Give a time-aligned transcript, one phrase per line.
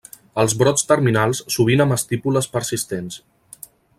[0.43, 3.21] Els brots terminals sovint amb estípules persistents.